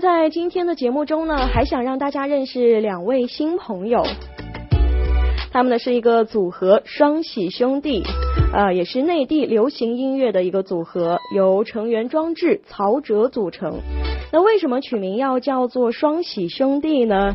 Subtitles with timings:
[0.00, 4.02] 在今天的节目中呢，还想让大家认识两位新朋友。
[5.52, 8.02] 他们呢是一个组合，双喜兄弟，
[8.52, 13.80] 呃，也是内地流行音乐的一个组合，由成员庄智、曹哲组成。
[14.32, 17.34] 那为什么取名要叫做双喜兄弟呢？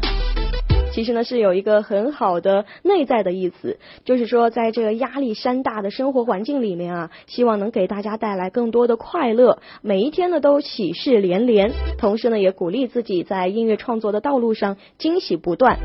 [0.93, 15.79] 其实呢是有一个很好的内在的意思，就是说在这个压力山大的生活环境里面啊，希望能给大家带来更多的快乐，每一天呢都喜事连连，同时呢也鼓励自己在音乐创作的道路上惊喜不断。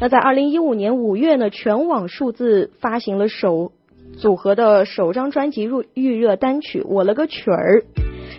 [0.00, 3.72] 那在二零一五年五月呢，全网数字发行了首
[4.16, 7.80] 组合的首张专辑入预热单曲《我了个曲儿》，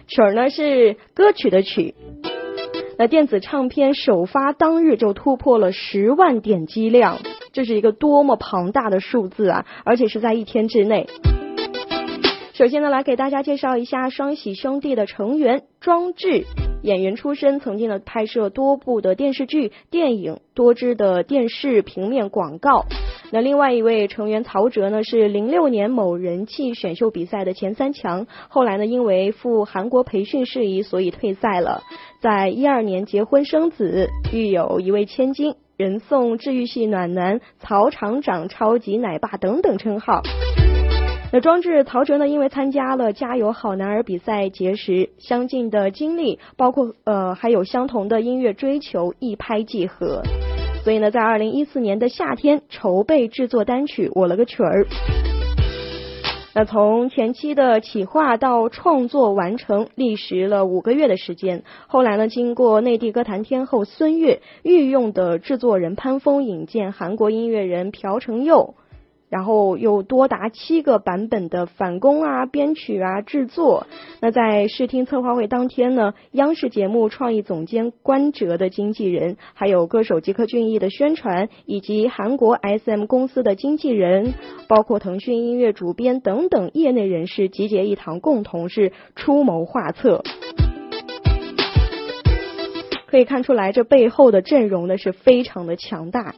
[0.08, 1.96] 曲儿呢是歌曲的曲。
[3.00, 7.20] 那电子唱片首发当日就突破了十万点击量，
[7.54, 9.66] 这是一个多么庞大的数字啊！
[9.86, 11.08] 而且是在一天之内。
[12.52, 16.44] 首先呢，来给大家介绍一下双喜兄弟的成员庄智，
[16.82, 22.84] 演员出身，曾经呢拍摄多部的电视剧、电影，多支的电视平面广告。
[23.32, 31.84] 那另外一位成员曹哲呢，是零六年某人气选秀比赛的前三强，后来呢因为赴韩国培训事宜，所以退赛了。
[32.22, 40.24] 在一二年结婚生子，育有一位千金，人送治愈系暖男、曹厂长、超级奶爸等等称号。
[41.32, 42.28] 那庄智、曹哲呢？
[42.28, 50.24] 因为参加了《加油好男儿》比赛结识，相近的经历，包括呃还有相同的音乐追求，一拍即合。
[50.84, 54.86] 所以呢，在二零一四年的夏天筹备制作单曲《我了个曲儿》。
[56.56, 61.64] 那从前期的企划到创作完成，历时了五个月的时间。
[61.88, 68.74] 后来呢，经过内地歌坛天后孙悦御用的制作人潘峰引荐韩国音乐人朴成佑。
[69.30, 73.88] 然后有多达七个版本的返工啊、编曲啊、制作。
[74.22, 84.34] 那在试听策划会当天呢，央视节目创意总监关喆的经纪人，还有歌手吉克隽逸的宣传，以及韩国 SM 公司的经纪人，
[84.68, 90.24] 包括腾讯音乐主编等等业内人士集结一堂，共同是出谋划策。
[93.08, 96.36] 可以看出来，这背后的阵容呢是非常的强大。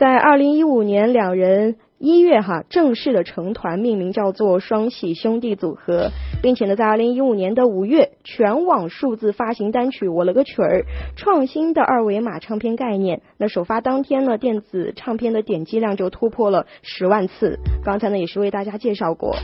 [0.00, 6.08] 在二零一五年，两人一月哈正式的成团，命名叫做双喜兄弟组合，
[6.40, 10.80] 并且呢，在二零一五年的五月，全网数字发行单曲《我了个曲儿》，
[11.16, 13.20] 创新的二维码唱片概念。
[13.36, 17.58] 那首发当天呢，电子唱片的点击量就突破了十万次。
[17.84, 19.36] 刚才呢，也是为大家介绍过。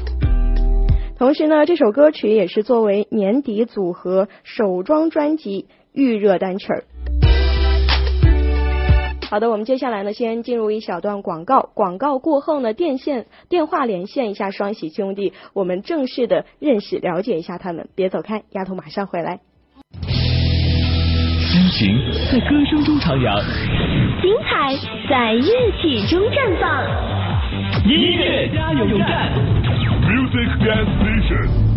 [1.19, 6.85] 同时呢，这首歌曲也是作为年底组合首张专辑预热单曲儿。
[9.29, 11.71] 好的，我们接下来呢，先进入一小段广告。
[11.75, 17.89] 广告过后呢，电线电话连线一下双喜兄弟，我们正式的认识了解一下他们。
[17.97, 19.41] 别走开，丫头马上回来。
[20.01, 21.99] 激情
[22.31, 23.43] 在歌声中徜徉，
[24.23, 24.77] 精彩
[25.11, 25.43] 在乐
[25.83, 26.85] 曲中绽放。
[27.85, 29.33] 音乐加油站
[30.03, 31.76] ，Music Gas Station。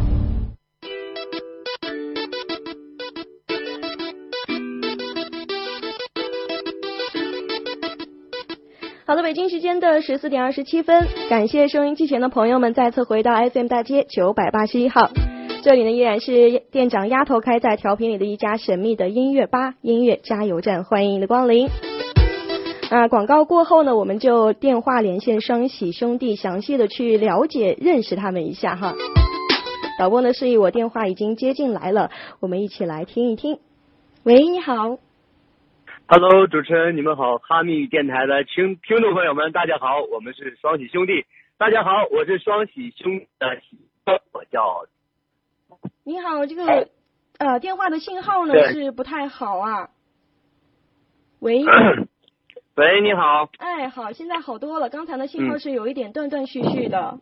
[9.10, 15.10] 好的，北京时间的十四点二十七分，感谢收音机前的朋友们再次回到 FM 大街九百八十一号，
[15.64, 21.70] 这里呢依然是店长丫头开在调频里的一家神秘的音乐吧音乐加油站，欢迎你的光临。
[22.92, 28.94] 啊，广告过后呢，我们就电话连线双喜兄弟，详细的去了解认识他们一下哈。
[29.98, 32.12] 导播呢示意我电话已经接进来了，
[32.42, 33.58] 我们一起来听一听。
[34.22, 35.00] 喂，你好。
[36.12, 41.28] Hello，主持人，你们好，哈密电台的听听众朋友们，大家好，我们是双喜兄弟，
[41.60, 44.88] 大家好，我是双喜兄的喜哥，我叫。
[46.04, 46.90] 你好，这个
[47.38, 49.90] 呃电话的信号呢是不太好啊。
[51.42, 51.64] 喂。
[52.74, 53.52] 喂，你好。
[53.60, 57.20] 哎，好，现在好多了，刚才的信号是有一点断断续续的。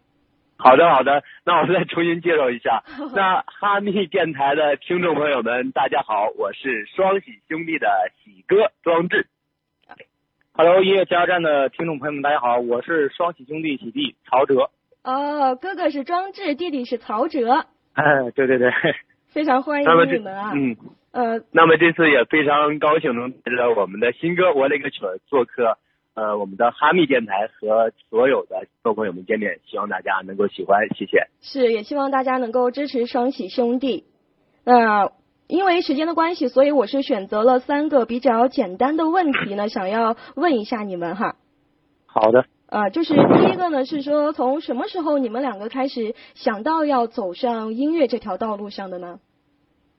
[0.60, 2.84] 好的，好的，那我们再重新介绍一下。
[3.16, 7.88] 那哈密电台的听众朋友们，大家好，我是双喜兄弟的
[8.24, 9.28] 喜哥庄志。
[10.54, 14.72] Hello，音乐加油站的听众朋友们，大家好，我是双喜兄弟喜弟曹哲。
[15.04, 17.68] 哦，哥哥是庄志，弟弟是曹哲。
[17.94, 18.72] 哎，对对对。
[19.28, 20.52] 非常欢迎你们啊。
[20.56, 20.76] 嗯。
[21.12, 21.40] 呃。
[21.52, 25.78] 那么这次也非常高兴能带着我们的新歌《我那个曲》做客。
[26.18, 31.28] 呃，我们的哈密电台和所有的众朋友们见面，希望大家能够喜欢，谢谢。
[31.42, 34.04] 是，也希望大家能够支持双喜兄弟。
[34.64, 35.12] 那
[35.46, 41.36] 因为时间的关系，所以我是选择了三个比较简单的问题呢，想要问一下你们哈。
[42.08, 42.46] 好的。
[42.66, 49.20] 呃，就是第一个呢，是说从什么时候你们两个开始想到要走上音乐这条道路上的呢？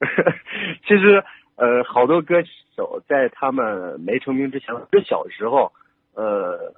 [0.84, 1.22] 其实
[1.54, 2.42] 呃，好多歌
[2.74, 5.70] 手在他们没成名之前，就小时候，
[6.18, 6.74] 呃，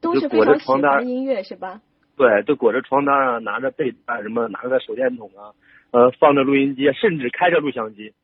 [0.00, 1.82] 都是裹着非常喜床单欢音乐是吧？
[2.16, 5.52] 对，就裹着床单啊，拿着被单什么，拿着手电筒啊，
[5.90, 8.14] 呃，放着录音机，甚至开着录像机。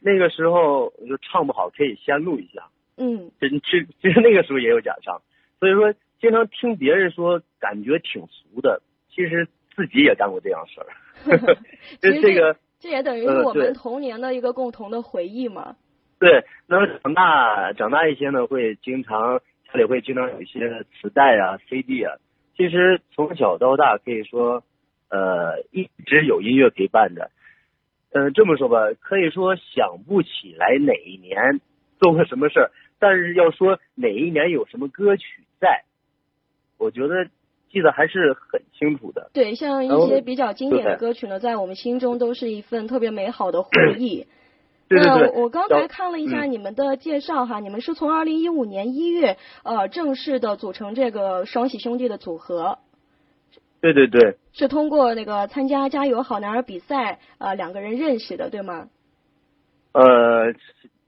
[0.00, 2.68] 那个时候就唱不好，可以先录一下。
[2.96, 5.20] 嗯，其实其实其实那个时候也有假唱，
[5.60, 5.92] 所以说
[6.22, 8.80] 经常听别人说感觉挺俗的，
[9.10, 9.46] 其实
[9.76, 10.86] 自己也干过这样事儿。
[12.00, 15.76] 其实就这个这也等于是我们童年的一个共同的回忆嘛。
[16.24, 22.14] 对，那么长大长大一些呢，会经常家里会经常有一些磁带啊、CD 啊。
[22.56, 24.62] 其实从小到大可以说，
[25.10, 27.30] 呃，一直有音乐陪伴着。
[28.14, 31.60] 嗯、这么说吧，可以说想不起来哪一年
[32.00, 35.82] 做过什么事儿，但是要说哪一年有什么歌曲在，
[36.78, 37.26] 我觉得
[37.70, 39.30] 记得还是很清楚的。
[39.34, 44.26] 对，像一些比较经典的歌曲呢，在我们心中都是一份特别美好的回忆。
[44.88, 52.78] 对对对，那我刚才看了一下嗯你们的介绍哈，你们是从二零一五年一月呃正式的组成这个双喜兄弟的组合，
[53.80, 58.88] 对对对，是通过那个参加加油好男儿比赛呃两个人认识的，对吗？
[59.92, 60.52] 呃，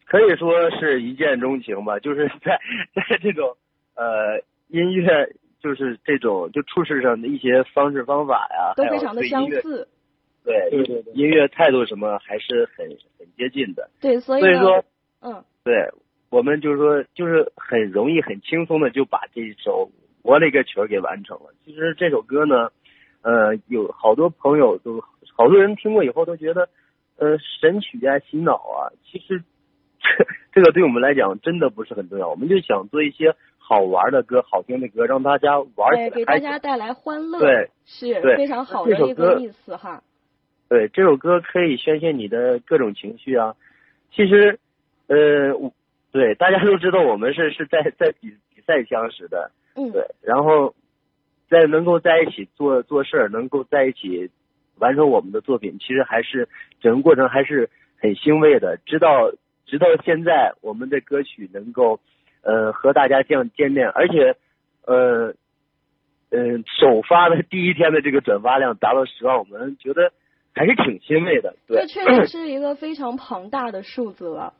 [0.07, 2.59] 可以说是一见钟情吧，就是在
[2.95, 3.57] 在这种
[3.95, 5.29] 呃音乐，
[5.61, 9.89] 就是这种就处事上的一些方式方法呀，都非常的相似。
[10.47, 12.87] 对对对对音乐态度什么还是很
[13.19, 14.85] 很接近的，对，所以，所以说
[15.21, 15.91] 嗯，对
[16.31, 19.91] 我们就是说就是很容易很轻松的就把这首
[20.23, 21.53] 我嘞个曲儿给完成了。
[21.65, 22.71] 其实这首歌呢，
[23.23, 25.03] 呃，有好多朋友都
[25.37, 26.69] 好多人听过以后都觉得，
[27.17, 29.43] 呃，神曲啊、洗脑啊，其实
[30.01, 32.29] 这 这个对我们来讲真的不是很重要。
[32.29, 36.53] 我们就想做一些好玩的歌、好听的歌，让大家玩哎，给大起来给大。
[36.53, 40.03] 家带来欢乐，对，是对非常好的一个意思哈。
[40.69, 43.55] 对，这首歌可以宣泄你的各种情绪啊。
[44.13, 44.59] 其实，
[45.07, 45.73] 呃，我
[46.11, 50.75] 对大家都知道，我们是是在在比比赛相识的，嗯，对，然后
[51.49, 54.31] 在能够在一起做做事儿，能够在一起
[54.79, 56.49] 完成我们的作品，其实还是
[56.81, 57.69] 整个过程还是
[58.01, 58.79] 很欣慰的。
[58.87, 59.31] 直到
[59.67, 62.01] 直到现在，我们的歌曲能够
[62.43, 64.35] 呃和大家这样见面，而且
[64.85, 65.35] 呃
[66.31, 70.13] 嗯、首发的第一天的这个转发量达到十万，我们觉得
[70.57, 71.55] 还是挺欣慰的。
[71.69, 74.55] 对这，确实 是一个非常庞大的数字了。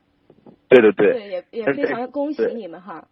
[0.69, 3.07] 对对对，对，也也非常恭喜你们哈。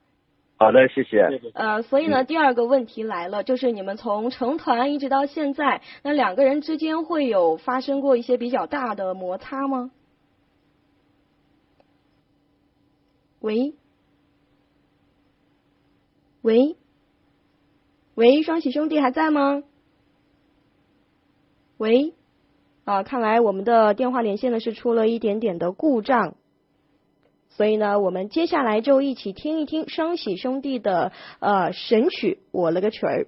[0.57, 1.19] 好的，谢谢。
[1.53, 9.91] 呃，所以呢，第二个问题来了，就是你们从成团一直到现在，那两个人之间会有发生过一些比较大的摩擦吗？
[13.41, 13.73] 喂，
[16.41, 16.77] 喂，
[18.15, 19.61] 喂，双喜兄弟还在吗？
[21.77, 22.13] 喂，
[22.85, 26.35] 啊，看来我们的电话连线呢是出了一点点的故障。
[27.49, 33.23] 所以呢，我们接下来就一起听一听双喜兄弟的呃神曲《我了个曲儿》。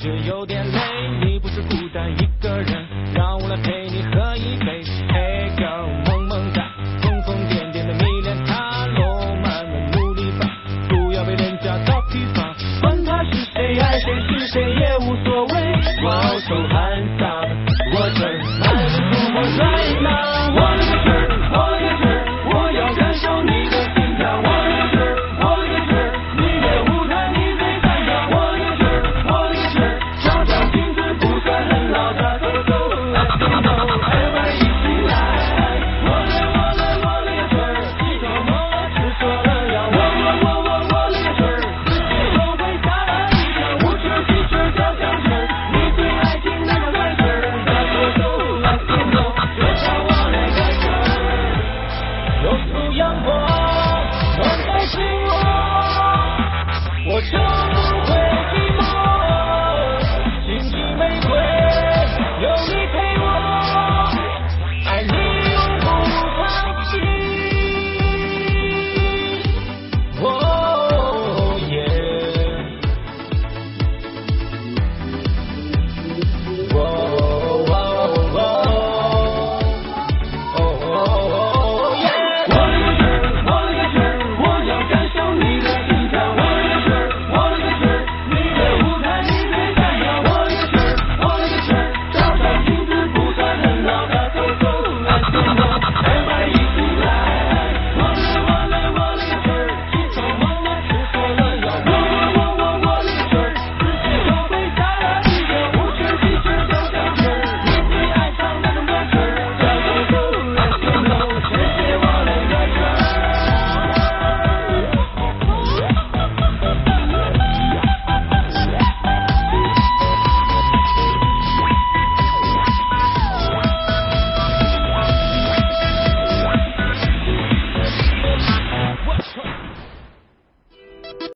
[0.00, 0.78] 却有点累，
[1.26, 2.89] 你不是孤单一个人。